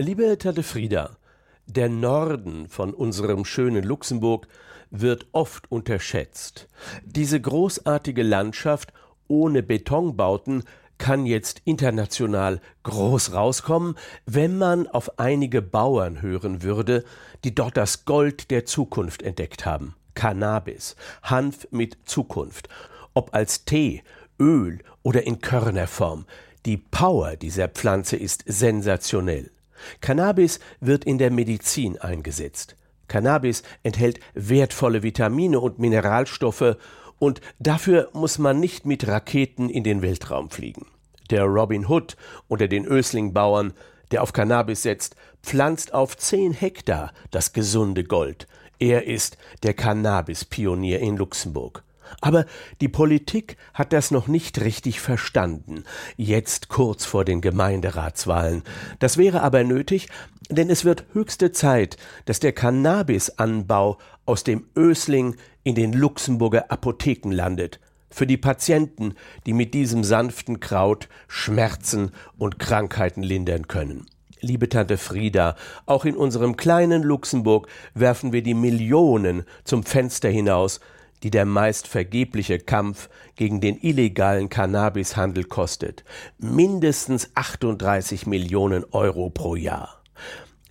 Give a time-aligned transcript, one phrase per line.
[0.00, 1.18] Liebe Tante Frieda,
[1.66, 4.48] der Norden von unserem schönen Luxemburg
[4.90, 6.68] wird oft unterschätzt.
[7.04, 8.94] Diese großartige Landschaft
[9.28, 10.64] ohne Betonbauten
[10.96, 13.94] kann jetzt international groß rauskommen,
[14.24, 17.04] wenn man auf einige Bauern hören würde,
[17.44, 19.96] die dort das Gold der Zukunft entdeckt haben.
[20.14, 22.70] Cannabis, Hanf mit Zukunft,
[23.12, 24.02] ob als Tee,
[24.40, 26.24] Öl oder in Körnerform.
[26.64, 29.50] Die Power dieser Pflanze ist sensationell.
[30.00, 32.76] Cannabis wird in der Medizin eingesetzt.
[33.08, 36.76] Cannabis enthält wertvolle Vitamine und Mineralstoffe
[37.18, 40.86] und dafür muss man nicht mit Raketen in den Weltraum fliegen.
[41.30, 42.16] Der Robin Hood
[42.48, 43.72] unter den Ösling-Bauern,
[44.10, 48.48] der auf Cannabis setzt, pflanzt auf zehn Hektar das gesunde Gold.
[48.78, 51.84] Er ist der Cannabis-Pionier in Luxemburg.
[52.20, 52.46] Aber
[52.80, 55.84] die Politik hat das noch nicht richtig verstanden,
[56.16, 58.62] jetzt kurz vor den Gemeinderatswahlen.
[58.98, 60.08] Das wäre aber nötig,
[60.50, 67.30] denn es wird höchste Zeit, dass der Cannabisanbau aus dem Ösling in den Luxemburger Apotheken
[67.30, 67.80] landet.
[68.10, 69.14] Für die Patienten,
[69.46, 74.06] die mit diesem sanften Kraut Schmerzen und Krankheiten lindern können.
[74.40, 80.80] Liebe Tante Frieda, auch in unserem kleinen Luxemburg werfen wir die Millionen zum Fenster hinaus,
[81.22, 86.04] die der meist vergebliche Kampf gegen den illegalen Cannabishandel kostet.
[86.38, 90.00] Mindestens 38 Millionen Euro pro Jahr.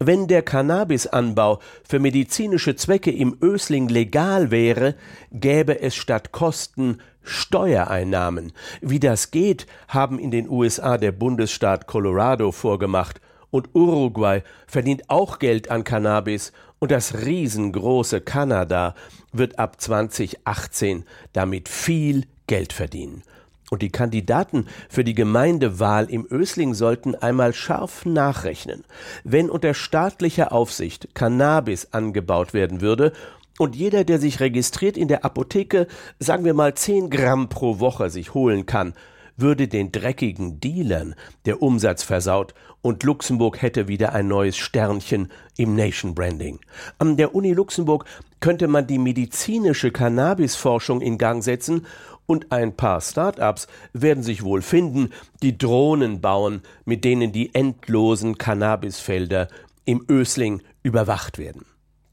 [0.01, 4.95] Wenn der Cannabisanbau für medizinische Zwecke im Ösling legal wäre,
[5.31, 8.53] gäbe es statt Kosten Steuereinnahmen.
[8.81, 13.19] Wie das geht, haben in den USA der Bundesstaat Colorado vorgemacht
[13.51, 18.95] und Uruguay verdient auch Geld an Cannabis und das riesengroße Kanada
[19.31, 23.23] wird ab 2018 damit viel Geld verdienen.
[23.69, 28.83] Und die Kandidaten für die Gemeindewahl im Ösling sollten einmal scharf nachrechnen.
[29.23, 33.13] Wenn unter staatlicher Aufsicht Cannabis angebaut werden würde
[33.59, 35.85] und jeder, der sich registriert in der Apotheke,
[36.17, 38.95] sagen wir mal 10 Gramm pro Woche sich holen kann,
[39.41, 45.75] würde den dreckigen Dealern der Umsatz versaut und Luxemburg hätte wieder ein neues Sternchen im
[45.75, 46.59] Nation Branding.
[46.97, 48.05] An der Uni Luxemburg
[48.39, 51.85] könnte man die medizinische Cannabisforschung in Gang setzen
[52.25, 55.09] und ein paar Start-ups werden sich wohl finden,
[55.41, 59.47] die Drohnen bauen, mit denen die endlosen Cannabisfelder
[59.85, 61.65] im Ösling überwacht werden.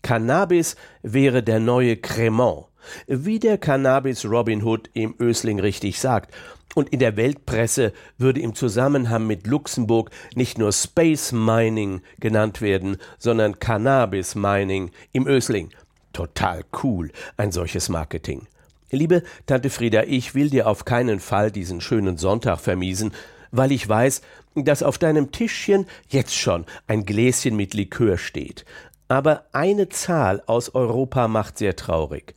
[0.03, 2.67] Cannabis wäre der neue Cremant,
[3.07, 6.35] wie der Cannabis Robin Hood im Ösling richtig sagt.
[6.75, 12.99] Und in der Weltpresse würde im Zusammenhang mit Luxemburg nicht nur Space Mining genannt werden,
[13.19, 15.71] sondern Cannabis Mining im Ösling.
[16.13, 18.47] Total cool, ein solches Marketing.
[18.91, 23.13] Liebe Tante Frieda, ich will dir auf keinen Fall diesen schönen Sonntag vermiesen,
[23.51, 24.23] weil ich weiß,
[24.55, 28.65] dass auf deinem Tischchen jetzt schon ein Gläschen mit Likör steht.
[29.09, 32.35] Aber eine Zahl aus Europa macht sehr traurig.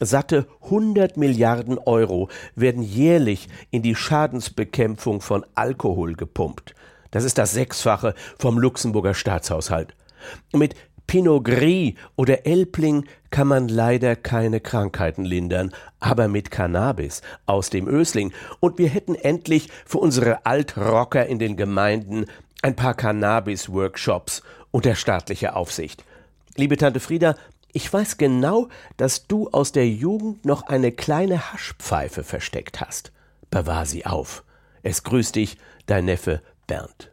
[0.00, 6.74] Satte 100 Milliarden Euro werden jährlich in die Schadensbekämpfung von Alkohol gepumpt.
[7.10, 9.94] Das ist das Sechsfache vom Luxemburger Staatshaushalt.
[10.52, 10.74] Mit
[11.06, 17.88] Pinot Gris oder Elbling kann man leider keine Krankheiten lindern, aber mit Cannabis aus dem
[17.88, 18.32] Ösling.
[18.60, 22.26] Und wir hätten endlich für unsere Altrocker in den Gemeinden
[22.62, 24.42] ein paar Cannabis-Workshops
[24.72, 26.04] unter staatlicher Aufsicht.
[26.56, 27.36] Liebe Tante Frieda,
[27.76, 33.12] ich weiß genau, dass du aus der Jugend noch eine kleine Haschpfeife versteckt hast.
[33.50, 34.44] Bewahr sie auf.
[34.82, 37.04] Es grüßt dich, dein Neffe Bernd.